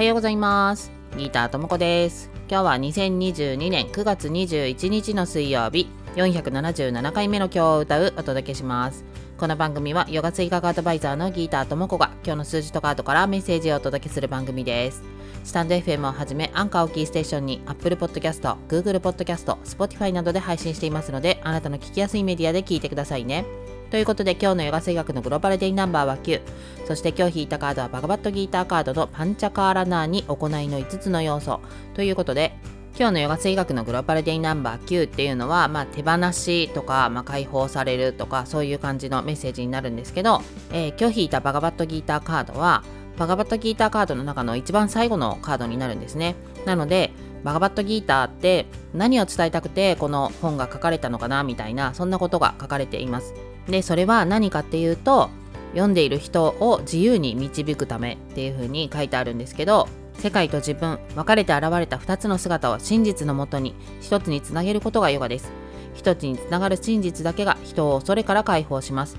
[0.00, 0.90] はようございます。
[1.18, 2.30] ギーターともこです。
[2.48, 5.88] 今日は2022年9月21日の水曜日。
[6.16, 9.04] 477回目の今日を歌うお届けします。
[9.36, 15.02] この番組はヨガ追加アドバイザーのギーターともこが今日の数字とカードからメッセージをお届けする番組です。
[15.44, 23.44] スタンド FM をはじめアンカーをキーステーションに Apple Podcast、Google Podcast、Spotify などで配信していますのであなたの聞きやすいメディアで聞いてくださいね。
[23.90, 26.40] ということで今日のヨガ水学のグローバルデイナンバーは9
[26.86, 31.60] そして今日引いたカードはバガバットギーターカードのパンチャカーラナーに行いの5つの要素。
[31.94, 32.54] ということで
[32.98, 42.84] 今日のヨガ水学のグローバルデイナンバー9っていうのは、まあ、手放しとか、まあ、解放されるとかそういう感じのメッセージになるんですけど、えー、今日引いたバガバットギーターカードは
[43.16, 46.36] バガバットギーターカードの中の一番最後のカードになるんですね。
[46.64, 47.12] なので
[47.44, 51.42] バガバットギーターって何を伝えたくてこの本が書かれたのかな？
[51.42, 53.34] みたいなそんなことが書かれています。
[53.68, 55.30] でそれは何かっていうと
[55.72, 65.50] 読んでいる人を自由に導くためっていうふうに書いてあるんですけど世界と自分分かれて現れた2つの姿を真実のもとに1つにつなげることがヨガです。
[65.94, 69.16] 1つにつながる真実だけが人を恐れから解放します。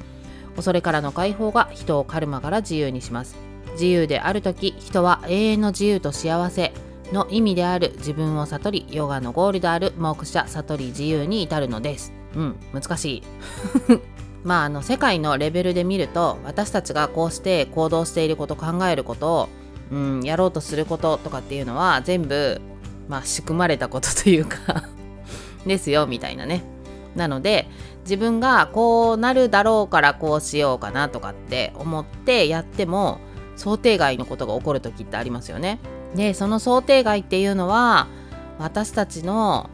[0.55, 3.35] 恐れからの解放が人をカルマから自由にします。
[3.73, 6.73] 自由である時人は永遠の自由と幸せ
[7.11, 13.23] の意味である自分を悟りヨガのゴールであるモークシャ悟り自由に至るのですうん難しい
[14.43, 19.49] まあ、あの世界のレベルで見ると私たちがこうして行動していること考えることを、
[19.91, 22.59] うん、やろうとすることとかっていうのは全部、
[23.07, 24.85] まあ、仕組まれたことというか
[25.67, 26.63] ですよみたいなね。
[27.15, 27.67] なので
[28.03, 33.19] 自分がこうなるだろうからこうしようかなとかって思ってやっても
[33.57, 35.79] 想定外のことが起こる時ってありますよね。
[36.15, 38.07] でその想定外っていうのは
[38.59, 39.69] 私たちの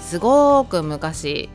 [0.00, 1.48] すごく昔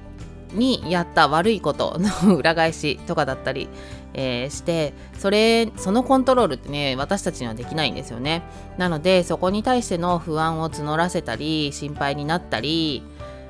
[0.54, 3.68] にやった悪いことの裏返しとかだったり、
[4.14, 8.44] えー、してそれそのコントロールってね私たちにはできないんですよね。
[8.78, 13.04] なのでそこに対しての不安を募らせたり心配になったり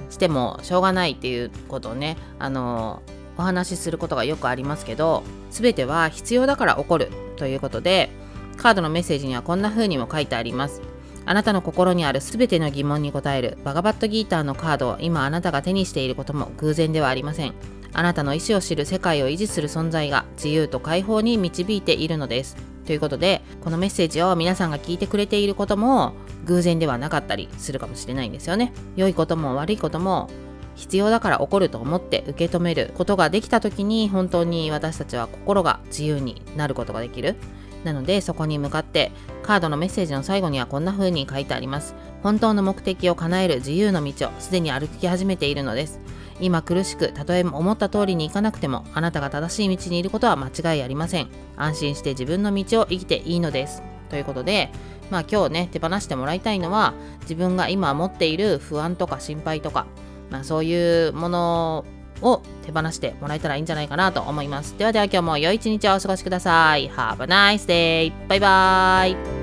[0.09, 3.01] してもしょうがないっていうことをねあの
[3.37, 8.09] お話しすることがよくありますけど全ては必要だから起こるということで
[8.57, 10.81] カードのメッセージにはこんな風にも書いてあります
[11.25, 17.53] あなたの心にある全ての疑問に答えるバガバットギーターのカードを今あなたが手にしていることも偶然ではありません。
[17.91, 22.55] あなたの意思を知る世界を維持する存在が自由と解放に導いているのです。
[22.85, 26.13] ということで、このメッセージを皆さんが聞いてくれていることも
[26.45, 28.71] 偶然ではなかったりするかもしれないんですよね。
[28.95, 30.29] 良いことも悪いことも
[30.75, 37.35] 必要だから起こると思って受け止めることができた時に本当に私たちは心が自由になることができる。
[37.83, 39.11] なのでそこに向かって
[39.43, 41.95] カードのメッセージの最後にはこんな風に書いてあります。
[42.23, 45.99] 本当の目的を叶える自由の道をすでに歩き始めているのです。
[46.39, 51.29] 今苦しくたとえ思った通りにいかなくてもあなたが正しい道にいることは間違いありません。
[51.55, 53.81] 安心して自分の道を生きていいのです。
[54.09, 54.69] ということで
[55.09, 59.85] まあ今日ね手放してもらいたいのは自分が今持っている不安とか心配とか、
[60.29, 61.85] まあ、そういうもの
[62.21, 64.77] を手放してもらえたらいいんじゃないかなと思います。
[64.77, 66.89] ではでは今日も良い一日をお過ごしください。
[66.89, 68.13] Have a nice day!
[68.27, 69.36] バイバーイ